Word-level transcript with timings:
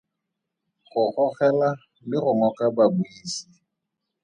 Go 0.91 1.03
gogela 1.15 1.69
le 2.07 2.15
go 2.23 2.31
ngoka 2.37 2.63
babuisi. 2.75 3.39